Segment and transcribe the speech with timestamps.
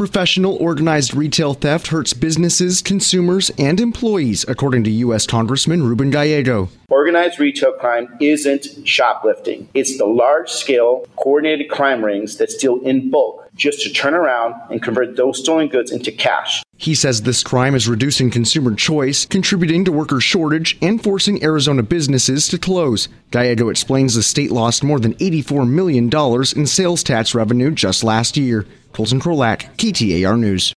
[0.00, 5.26] Professional organized retail theft hurts businesses, consumers, and employees, according to U.S.
[5.26, 6.70] Congressman Ruben Gallego.
[6.88, 9.68] Organized retail crime isn't shoplifting.
[9.74, 14.54] It's the large scale, coordinated crime rings that steal in bulk just to turn around
[14.70, 16.62] and convert those stolen goods into cash.
[16.78, 21.82] He says this crime is reducing consumer choice, contributing to worker shortage, and forcing Arizona
[21.82, 23.08] businesses to close.
[23.32, 26.08] Gallego explains the state lost more than $84 million
[26.56, 28.64] in sales tax revenue just last year.
[28.92, 30.68] Colton Krolak, KTAR News.